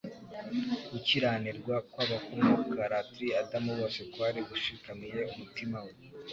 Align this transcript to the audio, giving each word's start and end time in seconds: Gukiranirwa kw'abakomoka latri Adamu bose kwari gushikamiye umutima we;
Gukiranirwa 0.91 1.75
kw'abakomoka 1.91 2.81
latri 2.91 3.27
Adamu 3.41 3.71
bose 3.79 3.99
kwari 4.11 4.39
gushikamiye 4.49 5.19
umutima 5.33 5.77
we; 5.85 5.93